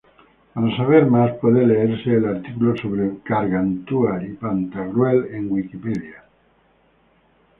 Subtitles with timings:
[0.55, 6.23] Para saber más, puede leerse el artículo sobre Gargantúa y Pantagruel en Wikipedia.